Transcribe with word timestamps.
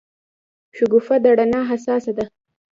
شګوفه 0.75 1.15
د 1.23 1.25
رڼا 1.37 1.61
حساسه 1.69 2.11
ده. 2.17 2.25